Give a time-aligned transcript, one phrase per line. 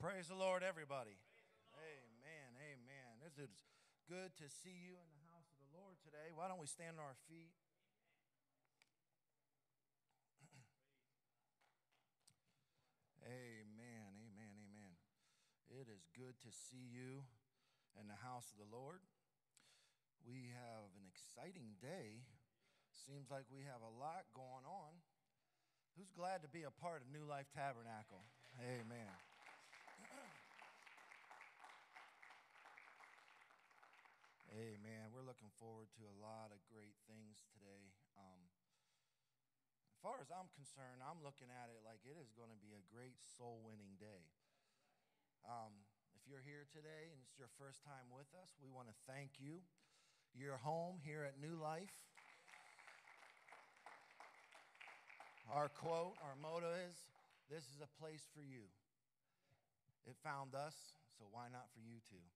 [0.00, 1.12] Praise the Lord, everybody.
[1.76, 2.48] Amen.
[2.56, 3.20] Amen.
[3.20, 3.52] This is
[4.08, 6.32] good to see you in the house of the Lord today.
[6.32, 7.52] Why don't we stand on our feet?
[13.28, 14.08] Amen.
[14.24, 14.56] Amen.
[14.72, 14.96] Amen.
[15.68, 17.28] It is good to see you
[18.00, 19.04] in the house of the Lord.
[20.24, 22.24] We have an exciting day.
[23.04, 24.96] Seems like we have a lot going on.
[26.00, 28.24] Who's glad to be a part of New Life Tabernacle?
[28.64, 29.12] Amen.
[34.50, 35.14] Amen.
[35.14, 37.94] We're looking forward to a lot of great things today.
[38.18, 38.42] Um,
[39.94, 42.74] as far as I'm concerned, I'm looking at it like it is going to be
[42.74, 44.26] a great soul winning day.
[45.46, 45.70] Um,
[46.18, 49.38] if you're here today and it's your first time with us, we want to thank
[49.38, 49.62] you.
[50.34, 51.94] You're home here at New Life.
[55.46, 56.98] Our quote, our motto is
[57.46, 58.66] this is a place for you.
[60.10, 60.74] It found us,
[61.14, 62.26] so why not for you too?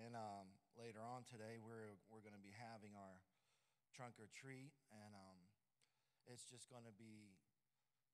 [0.00, 3.22] And um, later on today, we're, we're going to be having our
[3.94, 5.38] trunk or treat, and um,
[6.30, 7.34] it's just going to be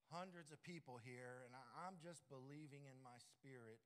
[0.09, 1.45] hundreds of people here.
[1.45, 3.83] And I, I'm just believing in my spirit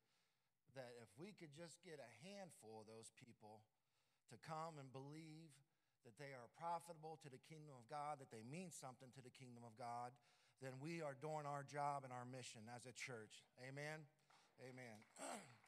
[0.79, 3.67] that if we could just get a handful of those people
[4.31, 5.51] to come and believe
[6.07, 9.35] that they are profitable to the kingdom of God, that they mean something to the
[9.35, 10.15] kingdom of God,
[10.63, 13.45] then we are doing our job and our mission as a church.
[13.61, 14.07] Amen.
[14.61, 14.99] Amen.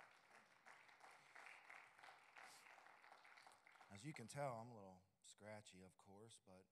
[3.92, 6.64] As you can tell, I'm a little scratchy, of course, but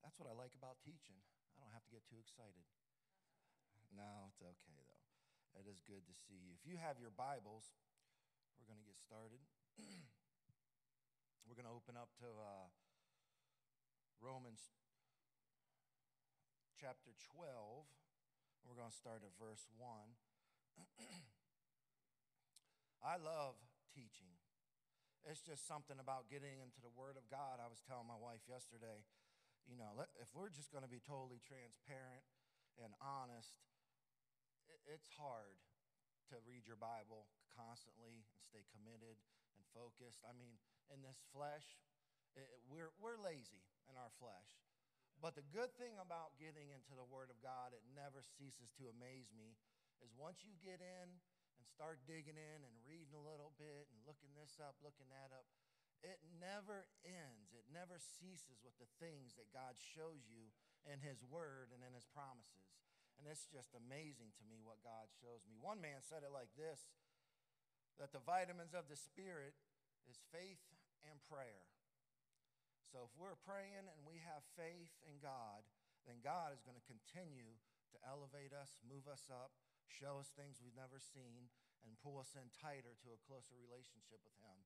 [0.00, 1.20] that's what I like about teaching.
[1.52, 2.64] I don't have to get too excited.
[3.92, 5.04] No, it's okay, though.
[5.60, 6.56] It is good to see you.
[6.56, 7.76] If you have your Bibles,
[8.56, 9.44] we're going to get started.
[11.44, 12.72] we're going to open up to uh,
[14.22, 14.72] Romans
[16.80, 17.84] chapter 12.
[18.64, 19.84] We're going to start at verse 1.
[23.04, 23.60] I love
[23.92, 24.29] teaching.
[25.28, 27.60] It's just something about getting into the Word of God.
[27.60, 29.04] I was telling my wife yesterday,
[29.68, 32.24] you know, if we're just going to be totally transparent
[32.80, 33.60] and honest,
[34.88, 35.60] it's hard
[36.32, 39.20] to read your Bible constantly and stay committed
[39.58, 40.24] and focused.
[40.24, 40.56] I mean,
[40.88, 41.78] in this flesh,
[42.32, 44.64] it, we're, we're lazy in our flesh.
[45.20, 48.88] But the good thing about getting into the Word of God, it never ceases to
[48.88, 49.60] amaze me,
[50.00, 51.20] is once you get in
[51.60, 55.28] and start digging in and reading a little bit and looking this up, looking that
[55.36, 55.44] up,
[56.00, 57.52] it never ends.
[57.52, 60.48] It never ceases with the things that God shows you
[60.88, 62.72] in His Word and in His promises.
[63.20, 65.60] And it's just amazing to me what God shows me.
[65.60, 66.88] One man said it like this
[68.00, 69.52] that the vitamins of the Spirit
[70.08, 70.64] is faith
[71.04, 71.68] and prayer.
[72.88, 75.60] So if we're praying and we have faith in God,
[76.08, 77.60] then God is going to continue
[77.92, 79.52] to elevate us, move us up,
[79.90, 81.50] show us things we've never seen,
[81.82, 84.58] and pull us in tighter to a closer relationship with Him.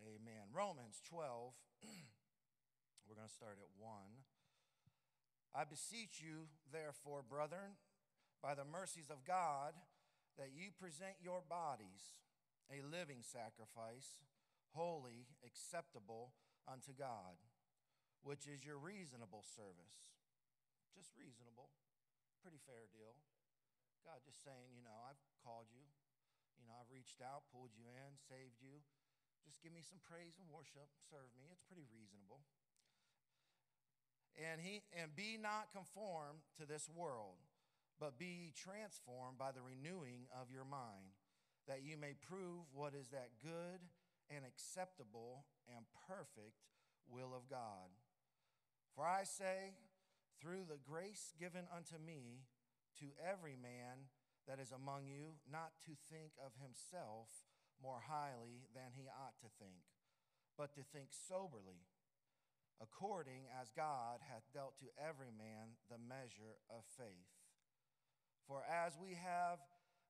[0.00, 0.50] Amen.
[0.50, 1.52] Romans 12,
[3.06, 3.92] we're going to start at 1.
[5.54, 7.78] I beseech you, therefore, brethren,
[8.42, 9.78] by the mercies of God,
[10.34, 12.18] that you present your bodies
[12.72, 14.24] a living sacrifice,
[14.72, 16.32] holy, acceptable
[16.66, 17.38] unto God,
[18.24, 20.10] which is your reasonable service.
[20.96, 21.70] Just reasonable.
[22.40, 23.14] Pretty fair deal.
[24.04, 25.88] God just saying, you know, I've called you.
[26.60, 28.84] You know, I've reached out, pulled you in, saved you.
[29.44, 30.88] Just give me some praise and worship.
[31.08, 31.48] Serve me.
[31.48, 32.44] It's pretty reasonable.
[34.36, 37.40] And he and be not conformed to this world,
[38.00, 41.16] but be transformed by the renewing of your mind,
[41.68, 43.80] that you may prove what is that good
[44.28, 46.64] and acceptable and perfect
[47.08, 47.92] will of God.
[48.96, 49.76] For I say,
[50.40, 52.42] through the grace given unto me,
[53.00, 54.10] to every man
[54.46, 57.28] that is among you not to think of himself
[57.82, 59.88] more highly than he ought to think,
[60.56, 61.88] but to think soberly,
[62.80, 67.32] according as God hath dealt to every man the measure of faith.
[68.46, 69.58] For as we have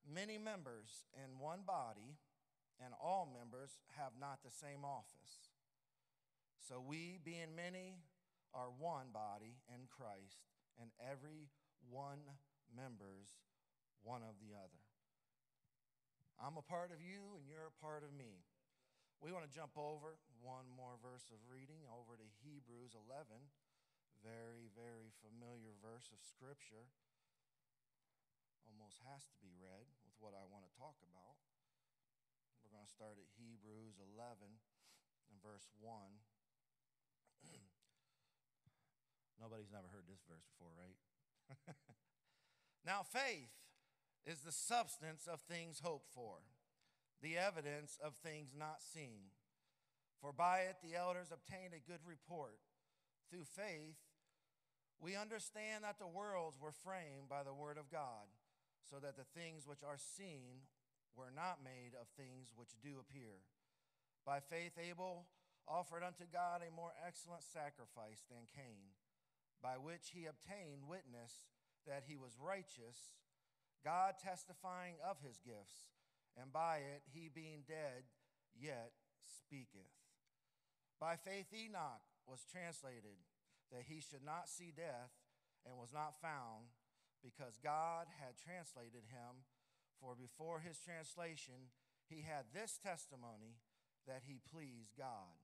[0.03, 2.19] many members in one body,
[2.83, 5.49] and all members have not the same office,
[6.59, 8.03] so we, being many,
[8.53, 10.43] are one body in Christ,
[10.81, 11.51] and every
[11.91, 12.19] one
[12.75, 13.39] members
[14.05, 14.83] one of the other.
[16.37, 18.43] I'm a part of you, and you're a part of me.
[19.23, 23.25] We want to jump over one more verse of reading over to Hebrews 11.
[24.21, 26.91] Very, very familiar verse of Scripture.
[28.69, 31.39] Almost has to be read with what I want to talk about.
[32.61, 34.37] We're going to start at Hebrews 11
[35.31, 35.89] and verse 1.
[39.41, 40.99] Nobody's never heard this verse before, right?
[42.85, 43.51] Now, faith
[44.27, 46.45] is the substance of things hoped for,
[47.23, 49.33] the evidence of things not seen.
[50.21, 52.61] For by it the elders obtained a good report.
[53.31, 53.97] Through faith,
[55.01, 58.29] we understand that the worlds were framed by the word of God,
[58.89, 60.69] so that the things which are seen
[61.17, 63.45] were not made of things which do appear.
[64.25, 65.27] By faith, Abel
[65.69, 68.97] offered unto God a more excellent sacrifice than Cain,
[69.63, 71.49] by which he obtained witness
[71.87, 73.15] that he was righteous,
[73.85, 75.93] God testifying of his gifts,
[76.41, 78.09] and by it he being dead
[78.57, 79.93] yet speaketh.
[81.01, 83.21] By faith, Enoch was translated
[83.71, 85.13] that he should not see death
[85.67, 86.73] and was not found
[87.23, 89.45] because God had translated him.
[90.01, 91.73] For before his translation,
[92.09, 93.57] he had this testimony
[94.07, 95.41] that he pleased God.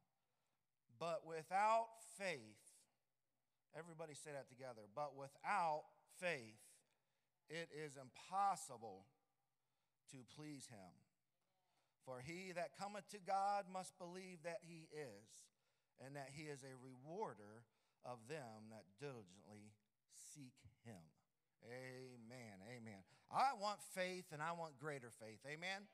[0.99, 1.89] But without
[2.19, 2.61] faith,
[3.73, 5.85] everybody say that together, but without
[6.21, 6.61] faith,
[7.49, 9.07] it is impossible
[10.13, 10.95] to please him.
[12.05, 15.27] For he that cometh to God must believe that he is
[16.05, 17.65] and that he is a rewarder
[18.05, 19.73] of them that diligently
[20.35, 21.05] seek him.
[21.65, 22.57] Amen.
[22.65, 23.05] Amen.
[23.31, 25.41] I want faith and I want greater faith.
[25.45, 25.85] Amen.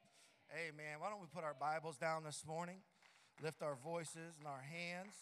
[0.54, 1.00] Amen.
[1.00, 2.78] Why don't we put our Bibles down this morning?
[3.42, 5.14] Lift our voices and our hands.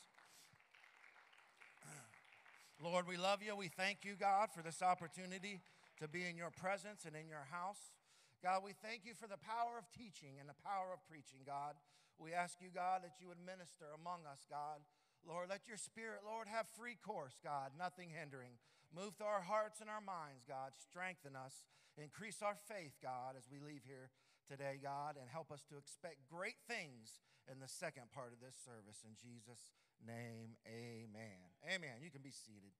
[2.82, 3.54] Lord, we love you.
[3.54, 5.60] We thank you, God, for this opportunity
[6.00, 7.94] to be in your presence and in your house.
[8.42, 11.78] God, we thank you for the power of teaching and the power of preaching, God.
[12.18, 14.82] We ask you, God, that you would minister among us, God.
[15.24, 18.60] Lord, let your spirit, Lord, have free course, God, nothing hindering.
[18.92, 20.76] Move through our hearts and our minds, God.
[20.76, 21.64] Strengthen us.
[21.96, 24.10] Increase our faith, God, as we leave here
[24.50, 28.58] today, God, and help us to expect great things in the second part of this
[28.60, 29.00] service.
[29.06, 29.72] In Jesus'
[30.04, 31.42] name, amen.
[31.64, 32.04] Amen.
[32.04, 32.76] You can be seated.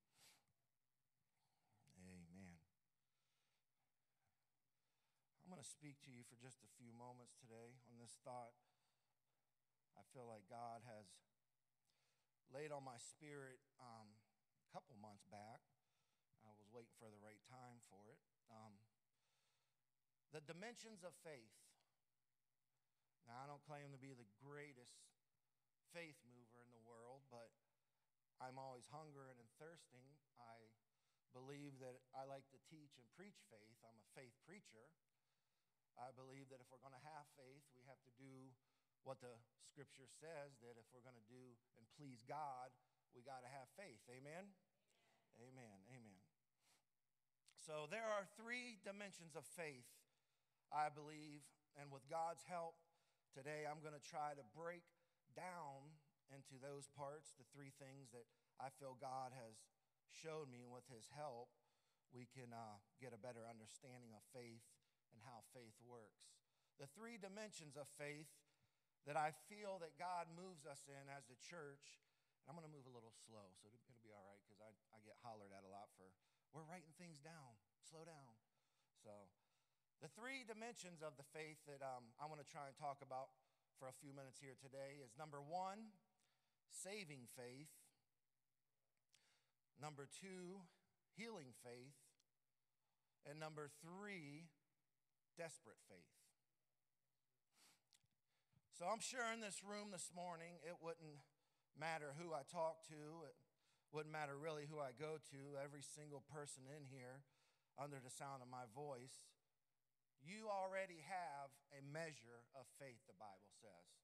[1.98, 2.60] Amen.
[5.44, 8.52] I'm going to speak to you for just a few moments today on this thought
[9.94, 11.06] I feel like God has
[12.50, 15.62] laid on my spirit um, a couple months back.
[16.42, 18.20] I was waiting for the right time for it.
[18.50, 18.74] Um,
[20.34, 21.54] the dimensions of faith.
[23.24, 25.00] Now, I don't claim to be the greatest
[25.96, 26.43] faith mover
[27.32, 27.52] but
[28.42, 30.04] I'm always hungering and thirsting.
[30.36, 30.56] I
[31.34, 33.78] believe that I like to teach and preach faith.
[33.82, 34.86] I'm a faith preacher.
[35.98, 38.50] I believe that if we're going to have faith, we have to do
[39.06, 42.70] what the scripture says that if we're going to do and please God,
[43.14, 44.02] we got to have faith.
[44.10, 44.50] Amen?
[45.38, 45.78] Amen.
[45.90, 46.20] Amen.
[47.58, 49.88] So there are three dimensions of faith,
[50.68, 51.46] I believe,
[51.78, 52.76] and with God's help,
[53.34, 54.84] today I'm going to try to break
[55.34, 55.94] down
[56.32, 58.24] into those parts, the three things that
[58.56, 59.60] I feel God has
[60.08, 61.50] showed me, with His help,
[62.14, 64.62] we can uh, get a better understanding of faith
[65.10, 66.30] and how faith works.
[66.78, 68.30] The three dimensions of faith
[69.04, 72.00] that I feel that God moves us in as the church.
[72.44, 74.68] And I'm going to move a little slow, so it'll, be all right because I,
[74.92, 76.12] I get hollered at a lot for,
[76.52, 77.56] we're writing things down.
[77.80, 78.36] Slow down.
[79.00, 79.12] So,
[80.04, 83.32] the three dimensions of the faith that um, I want to try and talk about
[83.80, 85.88] for a few minutes here today is number one,
[86.70, 87.72] saving faith.
[89.80, 90.64] Number two,
[91.16, 91.98] healing faith.
[93.24, 94.52] And number three,
[95.36, 96.14] desperate faith.
[98.76, 101.22] So I'm sure in this room this morning, it wouldn't
[101.78, 103.38] matter who I talk to, it
[103.94, 107.22] wouldn't matter really who I go to, every single person in here
[107.78, 109.30] under the sound of my voice,
[110.22, 114.03] you already have a measure of faith, the Bible says.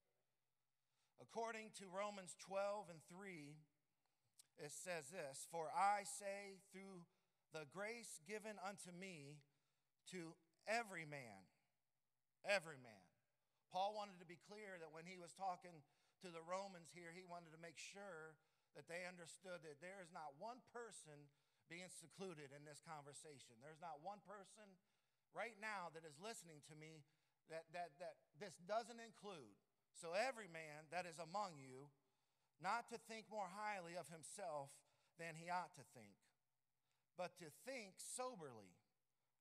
[1.21, 3.53] According to Romans 12 and 3,
[4.57, 7.05] it says this For I say, through
[7.53, 9.37] the grace given unto me,
[10.09, 10.33] to
[10.65, 11.45] every man,
[12.41, 13.05] every man,
[13.69, 15.85] Paul wanted to be clear that when he was talking
[16.25, 18.35] to the Romans here, he wanted to make sure
[18.75, 21.31] that they understood that there is not one person
[21.71, 23.55] being secluded in this conversation.
[23.63, 24.67] There's not one person
[25.31, 27.07] right now that is listening to me
[27.47, 29.55] that, that, that this doesn't include.
[29.97, 31.91] So, every man that is among you,
[32.61, 34.69] not to think more highly of himself
[35.17, 36.17] than he ought to think,
[37.17, 38.77] but to think soberly,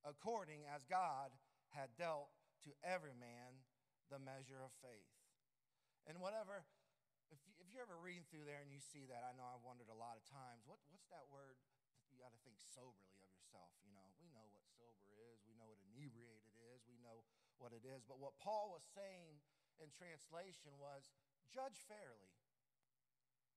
[0.04, 1.32] according as God
[1.72, 2.32] had dealt
[2.66, 3.64] to every man
[4.10, 5.14] the measure of faith.
[6.08, 6.66] And whatever,
[7.30, 9.88] if, if you're ever reading through there and you see that, I know I've wondered
[9.88, 11.56] a lot of times, what, what's that word?
[12.10, 13.70] You got to think soberly of yourself.
[13.86, 17.22] You know, we know what sober is, we know what inebriated is, we know
[17.62, 18.02] what it is.
[18.02, 19.38] But what Paul was saying
[19.80, 21.10] in translation was
[21.50, 22.30] judge fairly.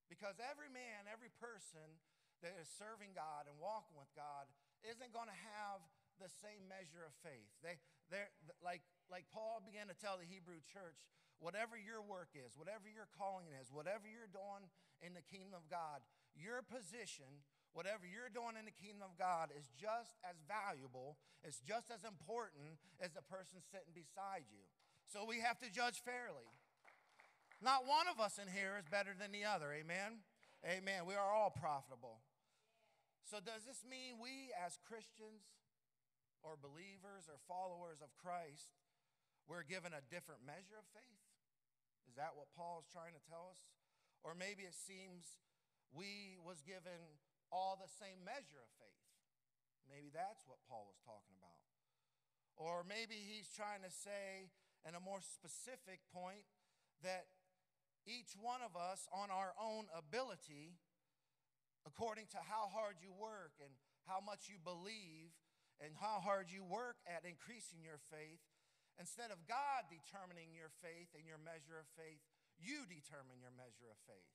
[0.08, 2.00] Because every man, every person
[2.44, 4.50] that is serving God and walking with God
[4.84, 5.80] isn't going to have
[6.20, 7.50] the same measure of faith.
[7.64, 7.80] They,
[8.12, 11.00] they're like, like Paul began to tell the Hebrew church,
[11.40, 14.68] whatever your work is, whatever your calling is, whatever you're doing
[15.02, 16.04] in the kingdom of God,
[16.36, 17.42] your position,
[17.74, 22.06] whatever you're doing in the kingdom of God, is just as valuable, it's just as
[22.06, 24.62] important as the person sitting beside you.
[25.08, 26.48] So we have to judge fairly.
[27.62, 29.72] Not one of us in here is better than the other.
[29.72, 30.20] Amen?
[30.64, 31.08] Amen.
[31.08, 32.20] We are all profitable.
[33.24, 35.48] So, does this mean we as Christians
[36.44, 38.76] or believers or followers of Christ,
[39.48, 41.24] we're given a different measure of faith?
[42.04, 43.64] Is that what Paul is trying to tell us?
[44.20, 45.40] Or maybe it seems
[45.92, 47.00] we was given
[47.48, 49.08] all the same measure of faith.
[49.88, 51.60] Maybe that's what Paul was talking about.
[52.56, 54.52] Or maybe he's trying to say,
[54.84, 56.44] in a more specific point,
[57.02, 57.26] that
[58.04, 60.76] each one of us, on our own ability,
[61.88, 63.72] according to how hard you work and
[64.04, 65.32] how much you believe
[65.80, 68.44] and how hard you work at increasing your faith,
[69.00, 72.20] instead of God determining your faith and your measure of faith,
[72.60, 74.32] you determine your measure of faith.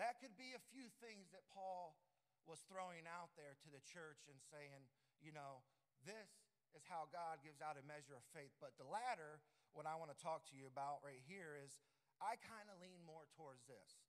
[0.00, 2.00] That could be a few things that Paul
[2.48, 4.88] was throwing out there to the church and saying,
[5.22, 5.62] you know,
[6.92, 8.52] how God gives out a measure of faith.
[8.60, 9.40] But the latter,
[9.72, 11.80] what I want to talk to you about right here is
[12.20, 14.04] I kind of lean more towards this.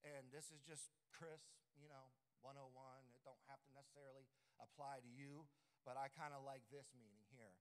[0.00, 1.44] And this is just Chris,
[1.76, 2.08] you know,
[2.40, 2.72] 101.
[3.12, 4.24] It don't have to necessarily
[4.56, 5.44] apply to you,
[5.84, 7.54] but I kind of like this meaning here.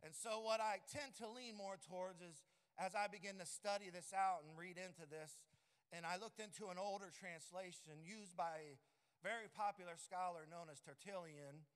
[0.00, 2.46] And so, what I tend to lean more towards is
[2.78, 5.42] as I begin to study this out and read into this,
[5.90, 8.78] and I looked into an older translation used by a
[9.20, 11.66] very popular scholar known as Tertullian,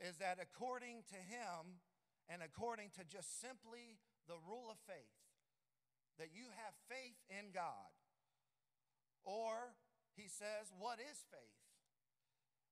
[0.00, 1.80] is that according to him
[2.28, 5.18] and according to just simply the rule of faith,
[6.18, 7.92] that you have faith in God,
[9.24, 9.74] or
[10.16, 11.58] he says, What is faith?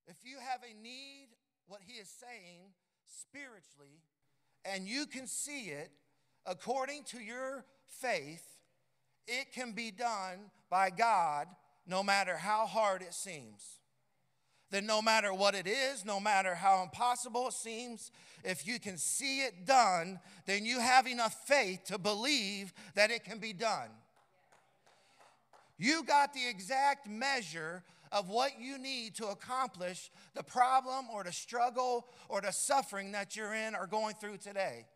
[0.07, 1.29] If you have a need,
[1.67, 2.73] what he is saying
[3.05, 4.03] spiritually,
[4.65, 5.91] and you can see it
[6.47, 8.47] according to your faith,
[9.27, 11.47] it can be done by God
[11.87, 13.81] no matter how hard it seems.
[14.73, 18.11] Then, no matter what it is, no matter how impossible it seems,
[18.43, 23.23] if you can see it done, then you have enough faith to believe that it
[23.23, 23.91] can be done.
[25.77, 31.33] You got the exact measure of what you need to accomplish the problem or the
[31.33, 34.87] struggle or the suffering that you're in or going through today.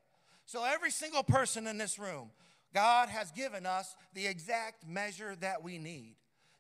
[0.47, 2.31] So, every single person in this room,
[2.73, 6.15] God has given us the exact measure that we need.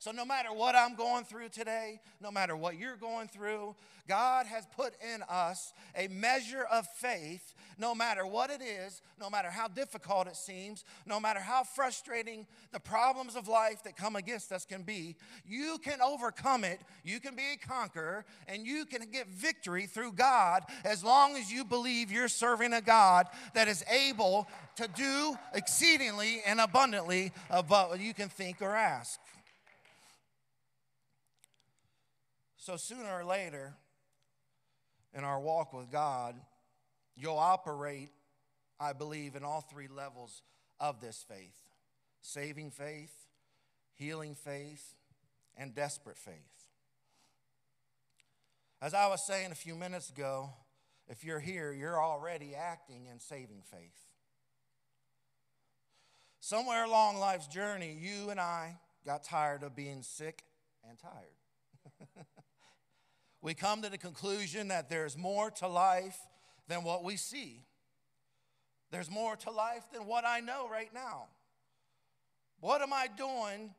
[0.06, 3.74] So, no matter what I'm going through today, no matter what you're going through,
[4.06, 9.28] God has put in us a measure of faith, no matter what it is, no
[9.28, 14.14] matter how difficult it seems, no matter how frustrating the problems of life that come
[14.14, 15.16] against us can be.
[15.44, 20.12] You can overcome it, you can be a conqueror, and you can get victory through
[20.12, 24.46] God as long as you believe you're serving a God that is able
[24.76, 29.18] to do exceedingly and abundantly above what you can think or ask.
[32.66, 33.74] So sooner or later,
[35.14, 36.34] in our walk with God,
[37.14, 38.10] you'll operate,
[38.80, 40.42] I believe, in all three levels
[40.80, 41.62] of this faith
[42.22, 43.14] saving faith,
[43.94, 44.96] healing faith,
[45.56, 46.34] and desperate faith.
[48.82, 50.50] As I was saying a few minutes ago,
[51.06, 54.08] if you're here, you're already acting in saving faith.
[56.40, 58.74] Somewhere along life's journey, you and I
[59.06, 60.42] got tired of being sick
[60.82, 62.26] and tired.
[63.46, 66.18] we come to the conclusion that there's more to life
[66.66, 67.64] than what we see.
[68.90, 71.28] There's more to life than what I know right now.
[72.58, 73.72] What am I doing?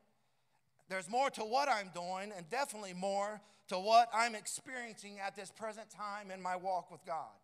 [0.87, 5.51] There's more to what I'm doing, and definitely more to what I'm experiencing at this
[5.51, 7.35] present time in my walk with God.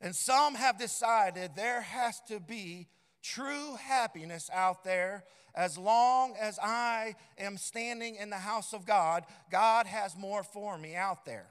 [0.00, 2.88] And some have decided there has to be
[3.26, 9.24] true happiness out there as long as I am standing in the house of God.
[9.50, 11.46] God has more for me out there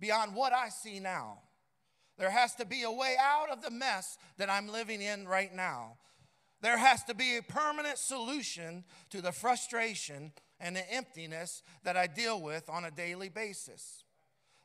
[0.00, 1.38] beyond what I see now.
[2.18, 5.54] There has to be a way out of the mess that I'm living in right
[5.54, 5.96] now.
[6.60, 12.06] There has to be a permanent solution to the frustration and the emptiness that I
[12.06, 14.04] deal with on a daily basis.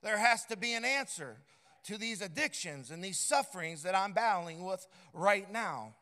[0.03, 1.37] There has to be an answer
[1.85, 5.93] to these addictions and these sufferings that I'm battling with right now.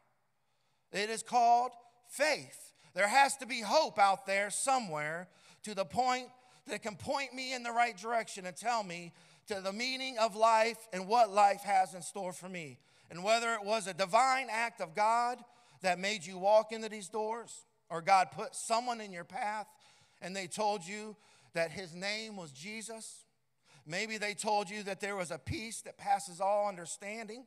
[0.93, 1.71] It is called
[2.07, 2.71] faith.
[2.93, 5.27] There has to be hope out there somewhere
[5.63, 6.27] to the point
[6.67, 9.11] that can point me in the right direction and tell me
[9.47, 12.77] to the meaning of life and what life has in store for me.
[13.09, 15.39] And whether it was a divine act of God
[15.81, 19.67] that made you walk into these doors, or God put someone in your path
[20.21, 21.15] and they told you
[21.53, 23.23] that his name was Jesus,
[23.85, 27.45] Maybe they told you that there was a peace that passes all understanding.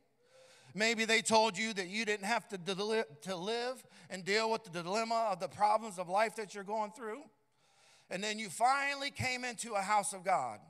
[0.76, 2.58] Maybe they told you that you didn't have to,
[3.22, 6.92] to live and deal with the dilemma of the problems of life that you're going
[6.92, 7.22] through.
[8.10, 10.60] And then you finally came into a house of God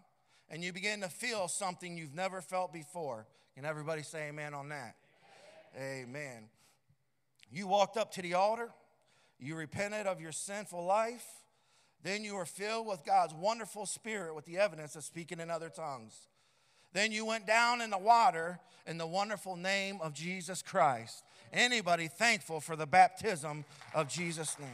[0.49, 3.27] and you begin to feel something you've never felt before.
[3.57, 4.95] Can everybody say amen on that?
[5.75, 6.05] Amen.
[6.05, 6.49] amen.
[7.51, 8.71] You walked up to the altar,
[9.41, 11.27] you repented of your sinful life,
[12.05, 15.69] then you were filled with God's wonderful spirit with the evidence of speaking in other
[15.69, 16.29] tongues.
[16.97, 21.25] Then you went down in the water in the wonderful name of Jesus Christ.
[21.53, 24.71] Anybody thankful for the baptism of Jesus' name?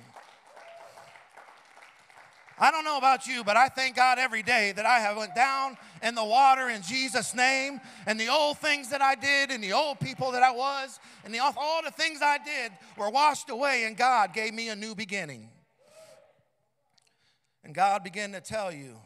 [2.61, 5.35] I don't know about you, but I thank God every day that I have went
[5.35, 9.61] down in the water in Jesus' name, and the old things that I did, and
[9.61, 13.51] the old people that I was, and the, all the things I did were washed
[13.51, 15.49] away, and God gave me a new beginning.
[17.65, 18.99] And God began to tell you,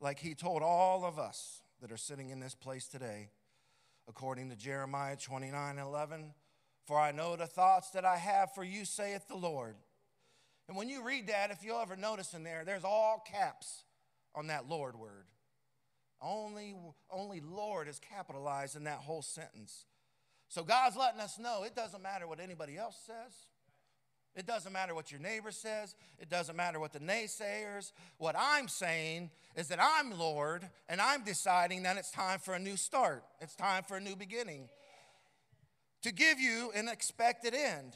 [0.00, 3.30] like He told all of us that are sitting in this place today,
[4.08, 6.34] according to Jeremiah 29 11.
[6.86, 9.74] For I know the thoughts that I have for you, saith the Lord.
[10.68, 13.84] And when you read that, if you'll ever notice in there, there's all caps
[14.34, 15.26] on that Lord word.
[16.20, 16.74] Only,
[17.10, 19.86] only Lord is capitalized in that whole sentence.
[20.48, 23.34] So God's letting us know it doesn't matter what anybody else says.
[24.36, 25.94] It doesn't matter what your neighbor says.
[26.18, 27.92] It doesn't matter what the naysayers.
[28.18, 32.58] What I'm saying is that I'm Lord and I'm deciding that it's time for a
[32.58, 33.24] new start.
[33.40, 34.68] It's time for a new beginning.
[36.02, 37.94] To give you an expected end.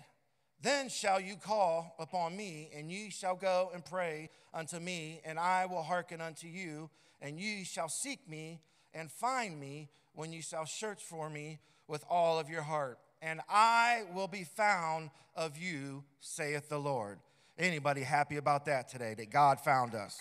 [0.63, 5.39] Then shall you call upon me, and ye shall go and pray unto me, and
[5.39, 6.91] I will hearken unto you,
[7.23, 8.61] and ye shall seek me
[8.93, 13.41] and find me when you shall search for me with all of your heart and
[13.49, 17.19] I will be found of you, saith the Lord.
[17.59, 20.19] Anybody happy about that today, that God found us?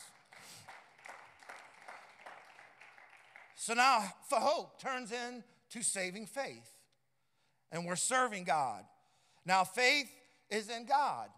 [3.56, 6.70] So now, for hope turns into saving faith,
[7.72, 8.84] and we're serving God.
[9.46, 10.10] Now, faith
[10.50, 11.30] is in God.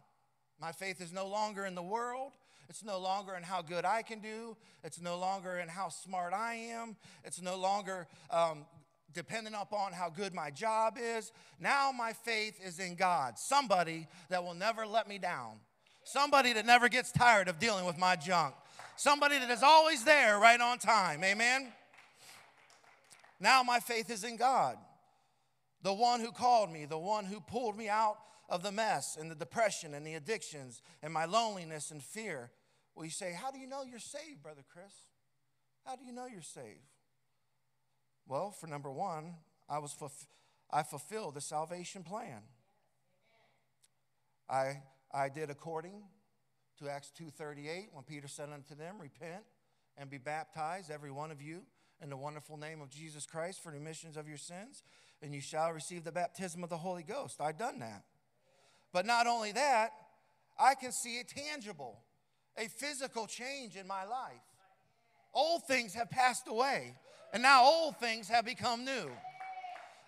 [0.60, 2.32] My faith is no longer in the world.
[2.70, 4.56] It's no longer in how good I can do.
[4.84, 6.96] It's no longer in how smart I am.
[7.26, 8.66] It's no longer um,
[9.14, 11.32] depending upon how good my job is.
[11.60, 15.60] Now my faith is in God, somebody that will never let me down,
[16.04, 18.56] somebody that never gets tired of dealing with my junk,
[18.96, 21.24] somebody that is always there right on time.
[21.24, 21.68] Amen.
[23.40, 24.78] Now my faith is in God,
[25.82, 29.32] the one who called me, the one who pulled me out of the mess and
[29.32, 32.52] the depression and the addictions and my loneliness and fear.
[32.94, 34.94] Well, you say, How do you know you're saved, Brother Chris?
[35.86, 36.91] How do you know you're saved?
[38.28, 39.36] Well, for number one,
[39.70, 39.96] I, was
[40.72, 42.42] I fulfilled the salvation plan.
[44.50, 46.04] I, I did according
[46.80, 49.44] to Acts 2.38 when Peter said unto them, Repent
[49.98, 51.62] and be baptized, every one of you,
[52.02, 54.84] in the wonderful name of Jesus Christ for the remissions of your sins,
[55.22, 57.40] and you shall receive the baptism of the Holy Ghost.
[57.40, 58.04] I've done that.
[58.92, 59.92] But not only that,
[60.60, 62.00] I can see a tangible,
[62.58, 64.42] a physical change in my life.
[65.34, 66.96] Old things have passed away
[67.34, 69.10] and now old things have become new.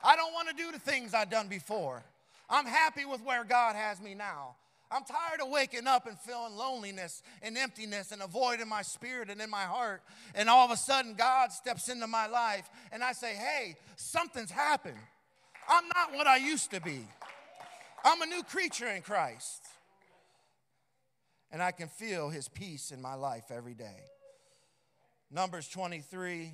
[0.03, 2.03] I don't want to do the things I've done before.
[2.49, 4.55] I'm happy with where God has me now.
[4.91, 8.83] I'm tired of waking up and feeling loneliness and emptiness and a void in my
[8.83, 10.03] spirit and in my heart.
[10.35, 14.51] And all of a sudden, God steps into my life and I say, hey, something's
[14.51, 14.99] happened.
[15.67, 17.07] I'm not what I used to be.
[18.03, 19.63] I'm a new creature in Christ.
[21.51, 24.01] And I can feel his peace in my life every day.
[25.31, 26.51] Numbers 23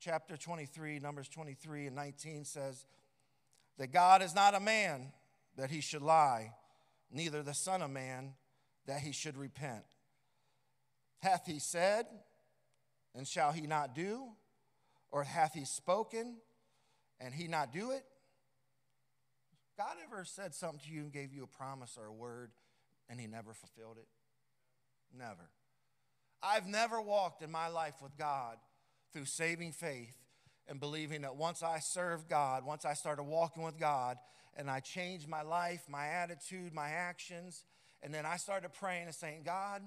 [0.00, 2.86] chapter 23, Numbers 23 and 19 says
[3.78, 5.12] that God is not a man
[5.56, 6.52] that he should lie,
[7.12, 8.32] neither the Son of Man
[8.86, 9.84] that he should repent.
[11.22, 12.06] Hath he said,
[13.14, 14.28] and shall he not do?
[15.12, 16.36] Or hath he spoken,
[17.20, 18.04] and he not do it?
[19.76, 22.52] God ever said something to you and gave you a promise or a word,
[23.08, 24.06] and he never fulfilled it?
[25.16, 25.50] Never.
[26.42, 28.56] I've never walked in my life with God
[29.12, 30.16] through saving faith
[30.68, 34.16] and believing that once I served God, once I started walking with God,
[34.56, 37.64] and I changed my life, my attitude, my actions,
[38.02, 39.82] and then I started praying and saying, God,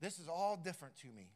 [0.00, 1.30] this is all different to me.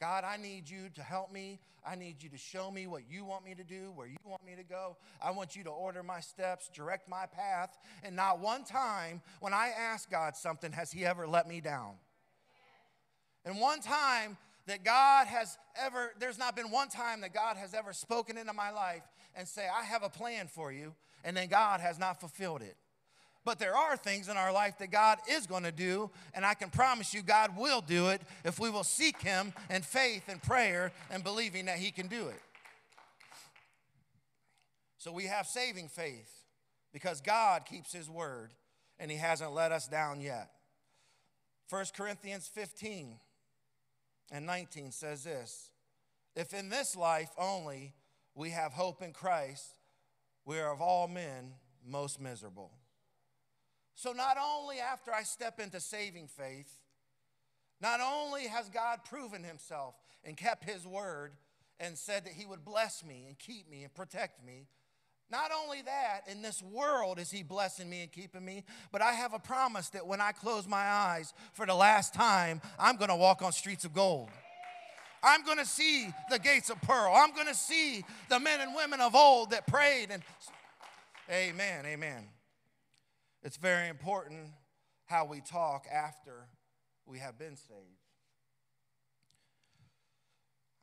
[0.00, 1.60] God, I need you to help me.
[1.86, 4.44] I need you to show me what you want me to do, where you want
[4.44, 4.96] me to go.
[5.22, 7.76] I want you to order my steps, direct my path.
[8.02, 11.94] And not one time when I ask God something has He ever let me down.
[13.44, 17.74] And one time that God has ever, there's not been one time that God has
[17.74, 19.02] ever spoken into my life
[19.34, 22.76] and say, I have a plan for you, and then God has not fulfilled it.
[23.44, 26.54] But there are things in our life that God is going to do, and I
[26.54, 30.42] can promise you God will do it if we will seek Him in faith and
[30.42, 32.40] prayer and believing that He can do it.
[34.96, 36.32] So we have saving faith
[36.90, 38.52] because God keeps His word
[38.98, 40.50] and He hasn't let us down yet.
[41.68, 43.18] 1 Corinthians 15
[44.30, 45.70] and 19 says this
[46.34, 47.94] If in this life only
[48.34, 49.74] we have hope in Christ,
[50.44, 51.54] we are of all men
[51.86, 52.72] most miserable.
[53.94, 56.80] So, not only after I step into saving faith,
[57.80, 61.32] not only has God proven himself and kept his word
[61.78, 64.66] and said that he would bless me and keep me and protect me,
[65.30, 69.12] not only that, in this world is he blessing me and keeping me, but I
[69.12, 73.08] have a promise that when I close my eyes for the last time, I'm going
[73.08, 74.28] to walk on streets of gold.
[75.22, 77.14] I'm going to see the gates of pearl.
[77.14, 80.22] I'm going to see the men and women of old that prayed and
[81.30, 81.86] Amen.
[81.86, 82.28] Amen.
[83.42, 84.50] It's very important
[85.06, 86.48] how we talk after
[87.06, 88.03] we have been saved.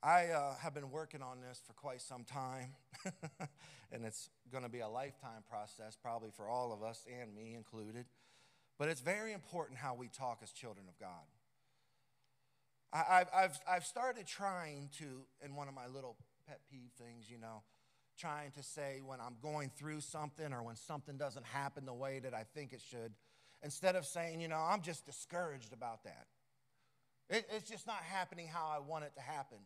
[0.03, 2.73] I uh, have been working on this for quite some time,
[3.91, 7.53] and it's going to be a lifetime process, probably for all of us and me
[7.53, 8.05] included.
[8.79, 11.27] But it's very important how we talk as children of God.
[12.93, 15.05] I, have I've started trying to,
[15.45, 17.61] in one of my little pet peeve things, you know,
[18.17, 22.19] trying to say when I'm going through something or when something doesn't happen the way
[22.19, 23.13] that I think it should,
[23.63, 26.25] instead of saying, you know, I'm just discouraged about that.
[27.29, 29.59] It, it's just not happening how I want it to happen.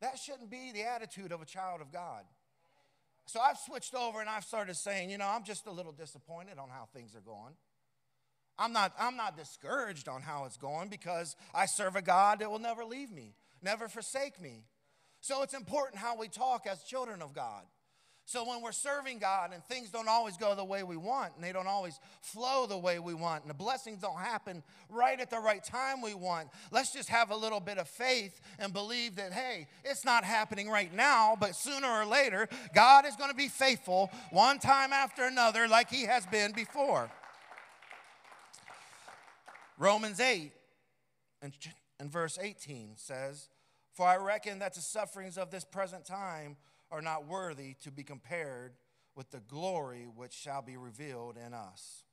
[0.00, 2.24] That shouldn't be the attitude of a child of God.
[3.26, 6.58] So I've switched over and I've started saying, you know, I'm just a little disappointed
[6.58, 7.54] on how things are going.
[8.58, 12.50] I'm not, I'm not discouraged on how it's going because I serve a God that
[12.50, 14.64] will never leave me, never forsake me.
[15.20, 17.64] So it's important how we talk as children of God.
[18.30, 21.42] So when we're serving God and things don't always go the way we want and
[21.42, 25.30] they don't always flow the way we want and the blessings don't happen right at
[25.30, 29.16] the right time we want, let's just have a little bit of faith and believe
[29.16, 33.36] that, hey, it's not happening right now, but sooner or later, God is going to
[33.36, 37.10] be faithful one time after another like he has been before.
[39.76, 40.52] Romans 8
[41.42, 41.52] and,
[41.98, 43.48] and verse 18 says,
[43.92, 46.58] For I reckon that the sufferings of this present time
[46.90, 48.72] are not worthy to be compared
[49.14, 52.04] with the glory which shall be revealed in us.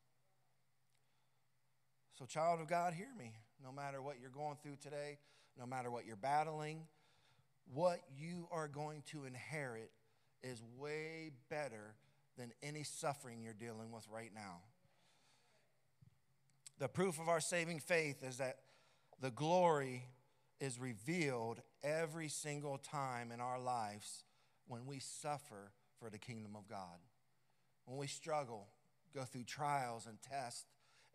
[2.17, 3.33] So, child of God, hear me.
[3.63, 5.19] No matter what you're going through today,
[5.57, 6.83] no matter what you're battling,
[7.73, 9.91] what you are going to inherit
[10.43, 11.95] is way better
[12.37, 14.61] than any suffering you're dealing with right now.
[16.79, 18.59] The proof of our saving faith is that
[19.19, 20.05] the glory
[20.59, 24.23] is revealed every single time in our lives
[24.67, 26.99] when we suffer for the kingdom of God.
[27.85, 28.67] When we struggle,
[29.15, 30.65] go through trials and tests,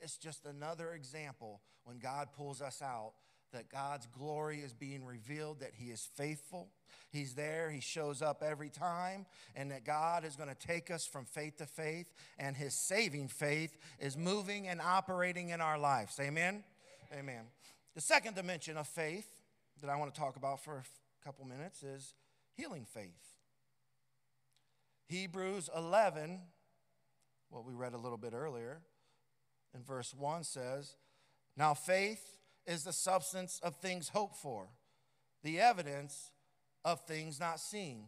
[0.00, 3.12] it's just another example when God pulls us out
[3.52, 6.68] that God's glory is being revealed, that He is faithful.
[7.10, 11.06] He's there, He shows up every time, and that God is going to take us
[11.06, 16.18] from faith to faith, and His saving faith is moving and operating in our lives.
[16.20, 16.64] Amen?
[17.12, 17.44] Amen.
[17.94, 19.28] The second dimension of faith
[19.82, 22.14] that I want to talk about for a couple minutes is
[22.56, 23.31] healing faith.
[25.08, 26.40] Hebrews 11,
[27.50, 28.80] what we read a little bit earlier,
[29.74, 30.96] in verse 1 says,
[31.56, 32.36] Now faith
[32.66, 34.68] is the substance of things hoped for,
[35.42, 36.30] the evidence
[36.84, 38.06] of things not seen.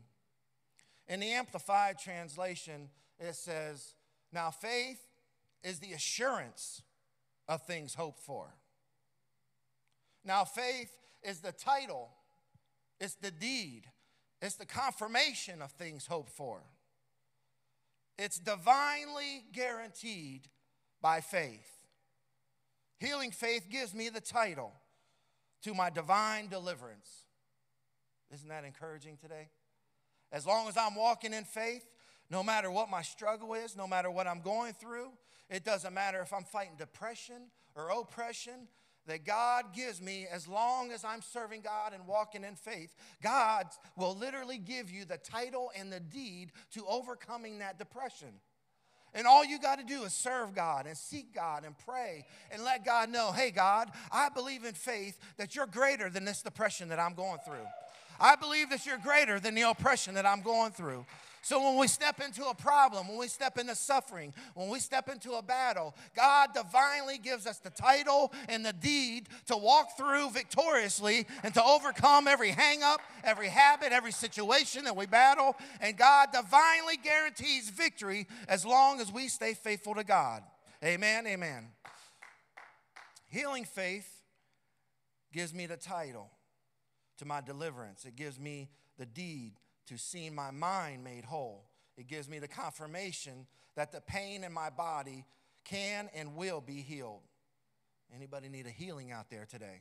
[1.08, 3.94] In the Amplified translation, it says,
[4.32, 5.00] Now faith
[5.62, 6.82] is the assurance
[7.48, 8.54] of things hoped for.
[10.24, 10.90] Now faith
[11.22, 12.10] is the title,
[13.00, 13.82] it's the deed,
[14.40, 16.62] it's the confirmation of things hoped for.
[18.18, 20.48] It's divinely guaranteed
[21.00, 21.68] by faith.
[22.98, 24.72] Healing faith gives me the title
[25.62, 27.24] to my divine deliverance.
[28.32, 29.48] Isn't that encouraging today?
[30.32, 31.84] As long as I'm walking in faith,
[32.30, 35.10] no matter what my struggle is, no matter what I'm going through,
[35.50, 38.68] it doesn't matter if I'm fighting depression or oppression,
[39.06, 43.66] that God gives me as long as I'm serving God and walking in faith, God
[43.96, 48.28] will literally give you the title and the deed to overcoming that depression.
[49.14, 52.64] And all you got to do is serve God and seek God and pray and
[52.64, 56.88] let God know, hey, God, I believe in faith that you're greater than this depression
[56.88, 57.66] that I'm going through.
[58.18, 61.06] I believe that you're greater than the oppression that I'm going through.
[61.44, 65.10] So when we step into a problem, when we step into suffering, when we step
[65.10, 70.30] into a battle, God divinely gives us the title and the deed to walk through
[70.30, 75.54] victoriously and to overcome every hangup, every habit, every situation that we battle.
[75.82, 80.42] And God divinely guarantees victory as long as we stay faithful to God.
[80.82, 81.26] Amen.
[81.26, 81.66] Amen.
[83.28, 84.08] Healing faith
[85.30, 86.30] gives me the title
[87.18, 88.06] to my deliverance.
[88.06, 89.52] It gives me the deed
[89.86, 91.64] to seeing my mind made whole.
[91.96, 95.24] It gives me the confirmation that the pain in my body
[95.64, 97.22] can and will be healed.
[98.14, 99.80] Anybody need a healing out there today?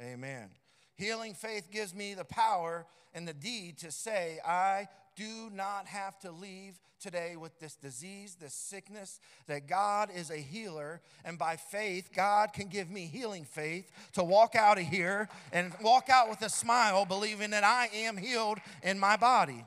[0.00, 0.50] Amen.
[0.96, 6.18] Healing faith gives me the power and the deed to say, I do not have
[6.20, 11.00] to leave today with this disease, this sickness, that God is a healer.
[11.24, 15.72] And by faith, God can give me healing faith to walk out of here and
[15.82, 19.64] walk out with a smile, believing that I am healed in my body.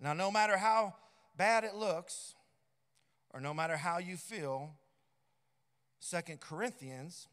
[0.00, 0.94] Now, no matter how
[1.36, 2.34] bad it looks,
[3.32, 4.70] or no matter how you feel,
[5.98, 7.28] Second Corinthians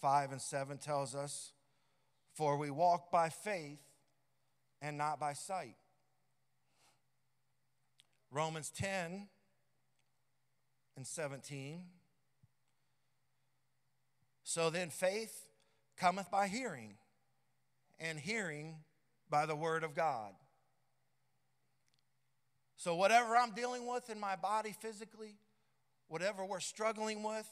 [0.00, 1.52] 5 and 7 tells us,
[2.34, 3.80] For we walk by faith
[4.80, 5.74] and not by sight.
[8.30, 9.28] Romans 10
[10.96, 11.82] and 17.
[14.44, 15.46] So then faith
[15.96, 16.94] cometh by hearing,
[17.98, 18.76] and hearing
[19.28, 20.32] by the word of God.
[22.76, 25.36] So, whatever I'm dealing with in my body physically,
[26.08, 27.48] whatever we're struggling with,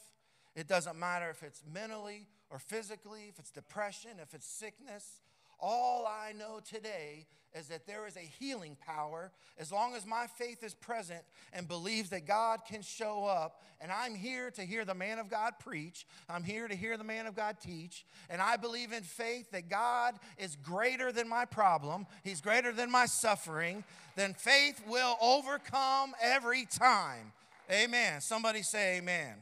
[0.55, 5.21] it doesn't matter if it's mentally or physically, if it's depression, if it's sickness,
[5.61, 10.27] all I know today is that there is a healing power as long as my
[10.27, 13.63] faith is present and believes that God can show up.
[13.81, 16.05] And I'm here to hear the man of God preach.
[16.29, 18.05] I'm here to hear the man of God teach.
[18.29, 22.91] And I believe in faith that God is greater than my problem, He's greater than
[22.91, 23.85] my suffering.
[24.17, 27.33] Then faith will overcome every time.
[27.71, 28.21] Amen.
[28.21, 29.35] Somebody say, Amen.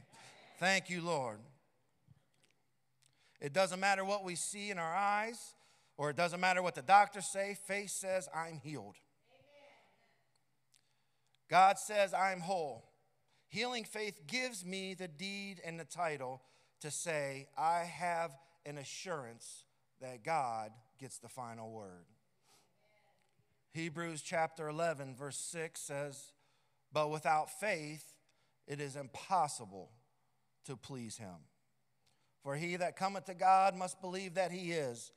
[0.59, 1.39] Thank you, Lord.
[3.41, 5.55] It doesn't matter what we see in our eyes
[6.03, 8.97] or it doesn't matter what the doctors say, faith says, I'm healed.
[9.31, 9.79] Amen.
[11.49, 12.91] God says, I'm whole.
[13.47, 16.43] Healing faith gives me the deed and the title
[16.81, 18.33] to say, I have
[18.67, 19.63] an assurance
[20.01, 22.07] that God gets the final word.
[23.71, 23.85] Amen.
[23.85, 26.33] Hebrews chapter 11, verse 6 says,
[26.93, 28.13] But without faith,
[28.67, 29.93] it is impossible
[30.65, 31.47] to please him.
[32.43, 35.13] For he that cometh to God must believe that he is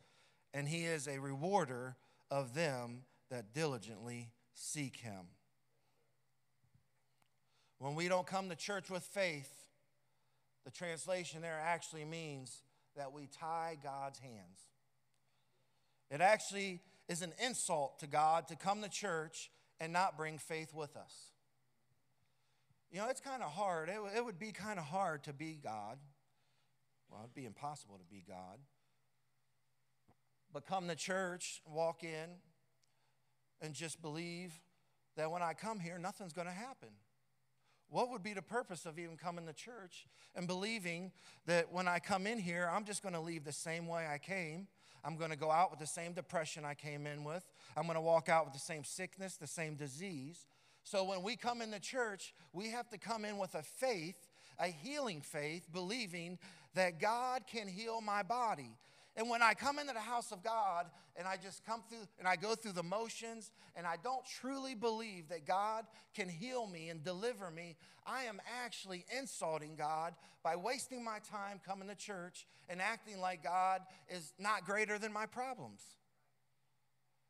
[0.55, 1.97] and he is a rewarder
[2.31, 5.25] of them that diligently seek him.
[7.77, 9.51] When we don't come to church with faith,
[10.63, 12.63] the translation there actually means
[12.95, 14.69] that we tie God's hands.
[16.09, 20.73] It actually is an insult to God to come to church and not bring faith
[20.73, 21.31] with us.
[22.91, 23.89] You know, it's kind of hard.
[23.89, 25.97] It, it would be kind of hard to be God.
[27.09, 28.59] Well, it'd be impossible to be God
[30.55, 32.29] but come to church, walk in,
[33.59, 34.53] and just believe
[35.17, 36.87] that when I come here, nothing's going to happen.
[37.89, 41.11] What would be the purpose of even coming to church and believing
[41.45, 44.17] that when I come in here, I'm just going to leave the same way I
[44.17, 44.67] came?
[45.03, 47.43] I'm going to go out with the same depression I came in with.
[47.75, 50.47] I'm going to walk out with the same sickness, the same disease.
[50.85, 54.29] So when we come in the church, we have to come in with a faith,
[54.57, 56.39] a healing faith, believing
[56.75, 58.77] that God can heal my body.
[59.17, 62.27] And when I come into the house of God and I just come through and
[62.27, 66.89] I go through the motions and I don't truly believe that God can heal me
[66.89, 72.45] and deliver me, I am actually insulting God by wasting my time coming to church
[72.67, 75.81] and acting like God is not greater than my problems.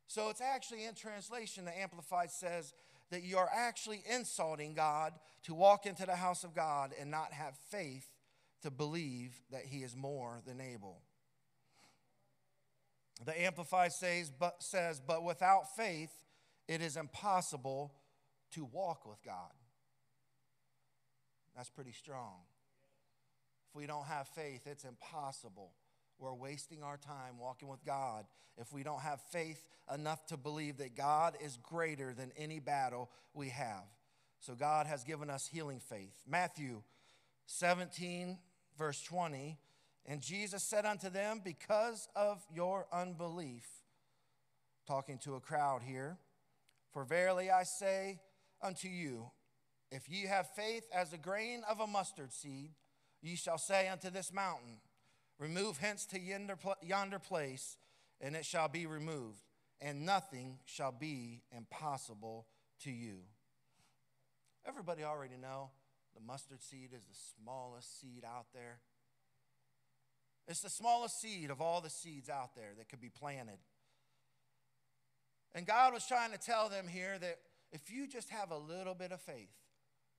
[0.08, 2.74] So it's actually in translation, the Amplified says
[3.10, 5.12] that you are actually insulting God
[5.44, 8.08] to walk into the house of God and not have faith
[8.62, 11.02] to believe that He is more than able.
[13.24, 16.12] The Amplified says but, says, but without faith,
[16.68, 17.92] it is impossible
[18.52, 19.52] to walk with God.
[21.56, 22.34] That's pretty strong.
[23.70, 25.72] If we don't have faith, it's impossible.
[26.18, 28.26] We're wasting our time walking with God
[28.58, 33.10] if we don't have faith enough to believe that God is greater than any battle
[33.34, 33.84] we have.
[34.40, 36.14] So God has given us healing faith.
[36.26, 36.82] Matthew
[37.46, 38.38] 17,
[38.78, 39.58] verse 20
[40.06, 43.66] and Jesus said unto them, Because of your unbelief,
[44.86, 46.16] talking to a crowd here,
[46.92, 48.20] for verily I say
[48.62, 49.30] unto you,
[49.90, 52.70] if ye have faith as a grain of a mustard seed,
[53.20, 54.78] ye shall say unto this mountain,
[55.38, 57.76] Remove hence to yonder, yonder place,
[58.20, 59.42] and it shall be removed,
[59.80, 62.46] and nothing shall be impossible
[62.80, 63.18] to you.
[64.66, 65.70] Everybody already know
[66.14, 68.80] the mustard seed is the smallest seed out there.
[70.48, 73.58] It's the smallest seed of all the seeds out there that could be planted.
[75.54, 77.38] And God was trying to tell them here that
[77.72, 79.50] if you just have a little bit of faith,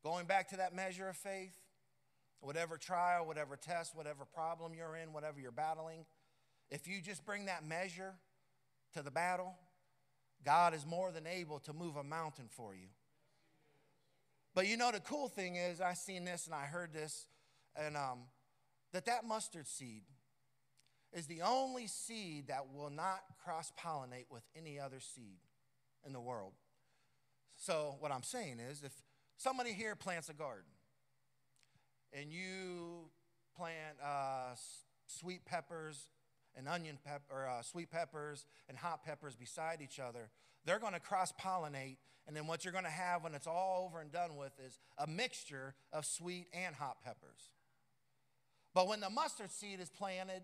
[0.03, 1.55] going back to that measure of faith,
[2.41, 6.05] whatever trial, whatever test, whatever problem you're in, whatever you're battling,
[6.69, 8.13] if you just bring that measure
[8.93, 9.55] to the battle,
[10.43, 12.87] God is more than able to move a mountain for you.
[14.53, 17.27] But you know, the cool thing is, I seen this and I heard this,
[17.75, 18.19] and um,
[18.91, 20.03] that that mustard seed
[21.13, 25.39] is the only seed that will not cross pollinate with any other seed
[26.05, 26.53] in the world.
[27.55, 28.93] So, what I'm saying is, if
[29.37, 30.71] somebody here plants a garden
[32.13, 33.09] and you
[33.55, 34.53] plant uh,
[35.07, 36.07] sweet peppers
[36.55, 40.29] and onion pepper, uh, sweet peppers and hot peppers beside each other,
[40.65, 41.97] they're going to cross pollinate.
[42.27, 44.79] And then what you're going to have when it's all over and done with is
[44.97, 47.51] a mixture of sweet and hot peppers.
[48.73, 50.43] But when the mustard seed is planted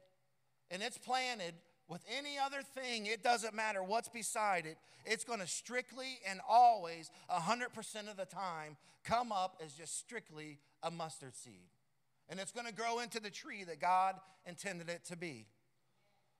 [0.73, 1.53] and it's planted
[1.87, 6.41] with any other thing, it doesn't matter what's beside it, it's going to strictly and
[6.49, 11.69] always, 100% of the time, come up as just strictly a mustard seed.
[12.27, 14.15] And it's going to grow into the tree that God
[14.47, 15.45] intended it to be.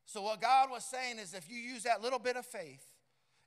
[0.06, 2.86] So, what God was saying is if you use that little bit of faith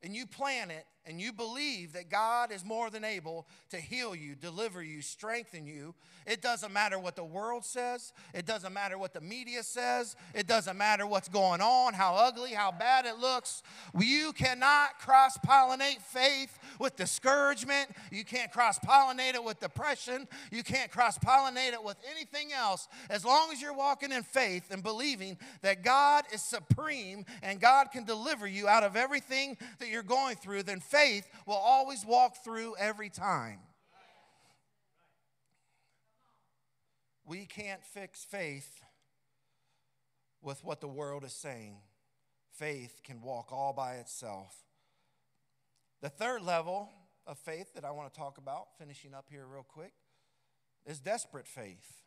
[0.03, 4.15] and you plant it and you believe that God is more than able to heal
[4.15, 5.95] you, deliver you, strengthen you,
[6.27, 10.49] it doesn't matter what the world says, it doesn't matter what the media says, it
[10.49, 13.63] doesn't matter what's going on, how ugly, how bad it looks.
[13.97, 20.65] You cannot cross pollinate faith with discouragement, you can't cross pollinate it with depression, you
[20.65, 22.89] can't cross pollinate it with anything else.
[23.09, 27.93] As long as you're walking in faith and believing that God is supreme and God
[27.93, 32.05] can deliver you out of everything that you're going through, then faith faith will always
[32.05, 33.59] walk through every time.
[37.25, 38.81] We can't fix faith
[40.41, 41.79] with what the world is saying.
[42.53, 44.55] Faith can walk all by itself.
[46.01, 46.91] The third level
[47.27, 49.93] of faith that I want to talk about, finishing up here real quick,
[50.87, 52.05] is desperate faith.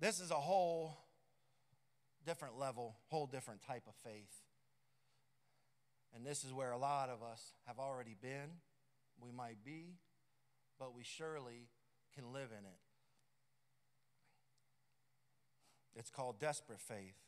[0.00, 0.96] This is a whole
[2.24, 4.47] different level, whole different type of faith.
[6.14, 8.60] And this is where a lot of us have already been,
[9.20, 9.96] we might be,
[10.78, 11.68] but we surely
[12.14, 12.80] can live in it.
[15.94, 17.18] It's called desperate faith.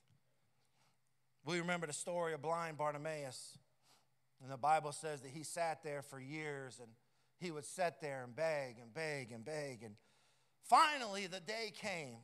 [1.44, 3.58] We remember the story of blind Bartimaeus.
[4.42, 6.88] And the Bible says that he sat there for years and
[7.38, 9.82] he would sit there and beg and beg and beg.
[9.82, 9.96] And
[10.62, 12.18] finally, the day came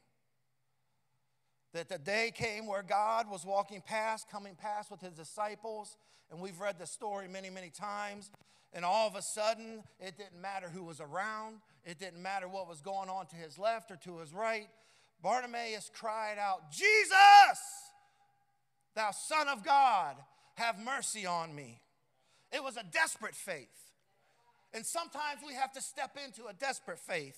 [1.77, 5.99] that the day came where God was walking past, coming past with his disciples,
[6.31, 8.31] and we've read the story many, many times.
[8.73, 12.67] And all of a sudden, it didn't matter who was around, it didn't matter what
[12.67, 14.69] was going on to his left or to his right.
[15.23, 17.61] Bartimaeus cried out, Jesus,
[18.95, 20.17] thou Son of God,
[20.55, 21.83] have mercy on me.
[22.53, 23.69] It was a desperate faith.
[24.73, 27.37] And sometimes we have to step into a desperate faith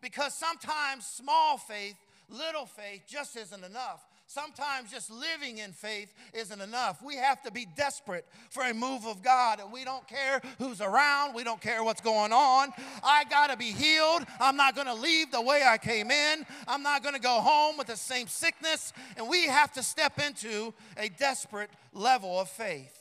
[0.00, 1.96] because sometimes small faith
[2.28, 4.06] little faith just isn't enough.
[4.28, 7.00] Sometimes just living in faith isn't enough.
[7.00, 10.80] We have to be desperate for a move of God, and we don't care who's
[10.80, 11.34] around.
[11.34, 12.70] We don't care what's going on.
[13.04, 14.24] I got to be healed.
[14.40, 16.44] I'm not going to leave the way I came in.
[16.66, 18.92] I'm not going to go home with the same sickness.
[19.16, 22.98] And we have to step into a desperate level of faith.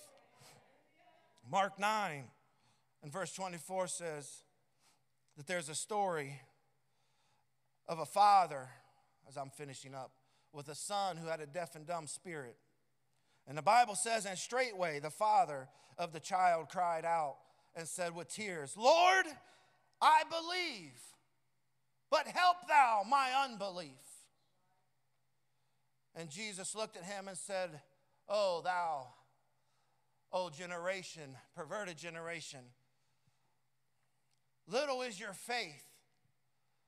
[1.52, 2.24] Mark 9
[3.02, 4.44] and verse 24 says
[5.38, 6.40] that there's a story
[7.88, 8.70] of a father
[9.28, 10.12] as I'm finishing up,
[10.54, 12.56] with a son who had a deaf and dumb spirit.
[13.48, 17.38] And the Bible says, and straightway the father of the child cried out
[17.76, 19.26] and said with tears, Lord,
[20.02, 21.00] I believe,
[22.10, 23.92] but help thou my unbelief.
[26.16, 27.82] And Jesus looked at him and said,
[28.28, 29.08] Oh, thou,
[30.32, 32.62] O generation, perverted generation,
[34.68, 35.84] little is your faith.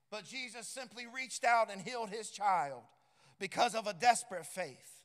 [0.10, 2.82] But Jesus simply reached out and healed his child
[3.39, 5.02] because of a desperate faith.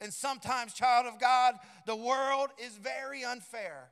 [0.00, 1.54] And sometimes, child of God,
[1.86, 3.88] the world is very unfair.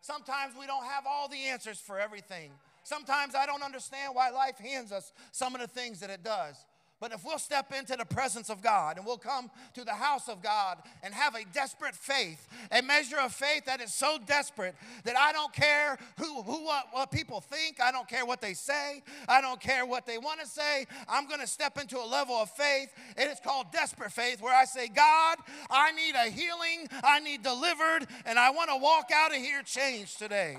[0.00, 2.52] Sometimes we don't have all the answers for everything.
[2.84, 6.56] Sometimes I don't understand why life hands us some of the things that it does.
[7.04, 10.26] But if we'll step into the presence of God and we'll come to the house
[10.26, 14.74] of God and have a desperate faith, a measure of faith that is so desperate
[15.04, 18.54] that I don't care who, who what, what people think, I don't care what they
[18.54, 20.86] say, I don't care what they want to say.
[21.06, 22.88] I'm going to step into a level of faith.
[23.18, 25.36] It is called desperate faith where I say, God,
[25.68, 29.60] I need a healing, I need delivered, and I want to walk out of here
[29.60, 30.56] changed today.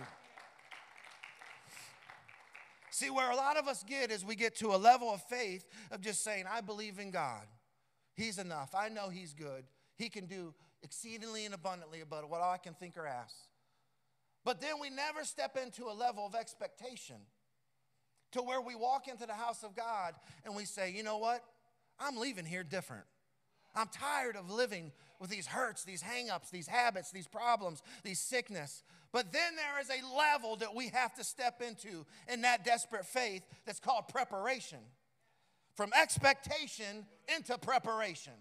[2.96, 5.68] See, where a lot of us get is we get to a level of faith
[5.92, 7.46] of just saying, I believe in God.
[8.14, 8.74] He's enough.
[8.74, 9.66] I know He's good.
[9.98, 13.36] He can do exceedingly and abundantly above what I can think or ask.
[14.46, 17.18] But then we never step into a level of expectation
[18.32, 20.14] to where we walk into the house of God
[20.46, 21.44] and we say, you know what?
[22.00, 23.04] I'm leaving here different.
[23.76, 28.84] I'm tired of living with these hurts, these hangups, these habits, these problems, these sickness.
[29.12, 33.06] But then there is a level that we have to step into in that desperate
[33.06, 34.80] faith that's called preparation.
[35.76, 37.06] From expectation
[37.36, 38.34] into preparation.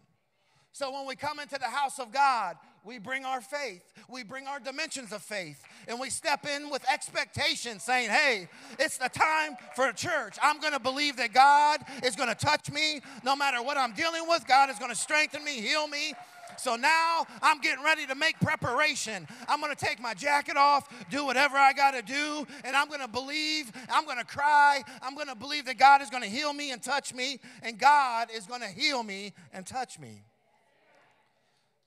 [0.73, 4.47] So when we come into the house of God, we bring our faith, we bring
[4.47, 9.57] our dimensions of faith, and we step in with expectation, saying, Hey, it's the time
[9.75, 10.37] for church.
[10.43, 14.47] I'm gonna believe that God is gonna touch me no matter what I'm dealing with.
[14.47, 16.15] God is gonna strengthen me, heal me,
[16.57, 19.27] so now I'm getting ready to make preparation.
[19.49, 22.89] I'm going to take my jacket off, do whatever I got to do, and I'm
[22.89, 26.23] going to believe, I'm going to cry, I'm going to believe that God is going
[26.23, 29.99] to heal me and touch me, and God is going to heal me and touch
[29.99, 30.23] me.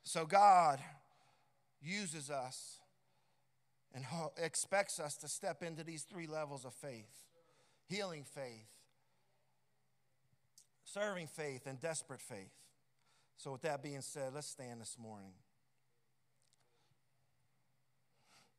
[0.08, 0.80] So God
[1.82, 2.80] uses us
[3.94, 4.06] and
[4.38, 7.26] expects us to step into these three levels of faith
[7.90, 8.70] healing faith,
[10.86, 12.54] serving faith, and desperate faith.
[13.36, 15.34] So, with that being said, let's stand this morning.